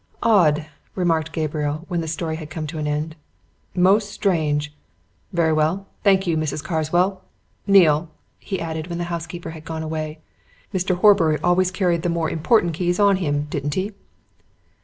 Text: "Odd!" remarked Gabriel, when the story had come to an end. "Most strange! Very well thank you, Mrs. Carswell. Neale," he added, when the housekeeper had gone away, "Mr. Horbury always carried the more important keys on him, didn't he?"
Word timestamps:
"Odd!" 0.23 0.65
remarked 0.95 1.31
Gabriel, 1.31 1.85
when 1.87 2.01
the 2.01 2.07
story 2.07 2.37
had 2.37 2.49
come 2.49 2.65
to 2.65 2.79
an 2.79 2.87
end. 2.87 3.15
"Most 3.75 4.09
strange! 4.09 4.73
Very 5.31 5.53
well 5.53 5.85
thank 6.03 6.25
you, 6.25 6.35
Mrs. 6.37 6.63
Carswell. 6.63 7.21
Neale," 7.67 8.09
he 8.39 8.59
added, 8.59 8.87
when 8.87 8.97
the 8.97 9.03
housekeeper 9.13 9.51
had 9.51 9.63
gone 9.63 9.83
away, 9.83 10.17
"Mr. 10.73 10.95
Horbury 10.97 11.37
always 11.43 11.69
carried 11.69 12.01
the 12.01 12.09
more 12.09 12.31
important 12.31 12.73
keys 12.73 12.99
on 12.99 13.17
him, 13.17 13.43
didn't 13.51 13.75
he?" 13.75 13.93